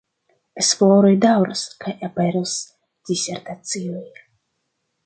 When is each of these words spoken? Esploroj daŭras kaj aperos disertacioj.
Esploroj 0.61 1.11
daŭras 1.25 1.63
kaj 1.85 1.93
aperos 2.09 2.57
disertacioj. 3.13 4.07